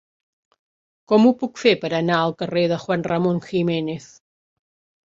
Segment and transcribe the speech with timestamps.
[1.11, 4.11] Com ho puc fer per anar al carrer de Juan Ramón Jiménez?